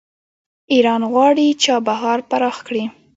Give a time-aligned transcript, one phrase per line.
[0.73, 2.83] ایران غواړي چابهار پراخ کړي.